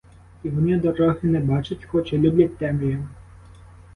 [0.43, 3.07] І вони дороги не бачать, хоч і люблять темряву.